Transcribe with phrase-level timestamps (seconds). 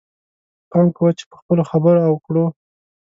[0.69, 2.45] پام کوه چې په خپلو خبرو او کړو.